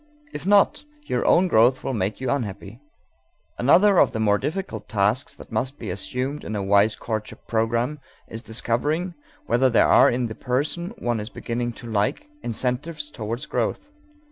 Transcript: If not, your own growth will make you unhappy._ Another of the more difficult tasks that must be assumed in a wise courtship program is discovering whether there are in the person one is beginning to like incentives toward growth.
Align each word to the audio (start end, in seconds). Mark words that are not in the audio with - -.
If 0.33 0.47
not, 0.47 0.83
your 1.05 1.27
own 1.27 1.47
growth 1.47 1.83
will 1.83 1.93
make 1.93 2.19
you 2.19 2.31
unhappy._ 2.31 2.79
Another 3.59 3.99
of 3.99 4.13
the 4.13 4.19
more 4.19 4.39
difficult 4.39 4.89
tasks 4.89 5.35
that 5.35 5.51
must 5.51 5.77
be 5.77 5.91
assumed 5.91 6.43
in 6.43 6.55
a 6.55 6.63
wise 6.63 6.95
courtship 6.95 7.45
program 7.45 7.99
is 8.27 8.41
discovering 8.41 9.13
whether 9.45 9.69
there 9.69 9.87
are 9.87 10.09
in 10.09 10.25
the 10.25 10.33
person 10.33 10.89
one 10.97 11.19
is 11.19 11.29
beginning 11.29 11.73
to 11.73 11.85
like 11.87 12.31
incentives 12.41 13.11
toward 13.11 13.47
growth. 13.47 13.91